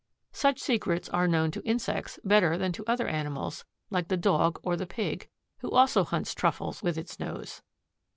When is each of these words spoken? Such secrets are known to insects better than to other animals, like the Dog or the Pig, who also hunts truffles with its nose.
Such 0.31 0.59
secrets 0.59 1.09
are 1.09 1.27
known 1.27 1.51
to 1.51 1.63
insects 1.63 2.17
better 2.23 2.57
than 2.57 2.71
to 2.71 2.83
other 2.87 3.07
animals, 3.07 3.65
like 3.91 4.07
the 4.07 4.17
Dog 4.17 4.57
or 4.63 4.75
the 4.75 4.87
Pig, 4.87 5.29
who 5.59 5.69
also 5.69 6.03
hunts 6.03 6.33
truffles 6.33 6.81
with 6.81 6.97
its 6.97 7.19
nose. 7.19 7.61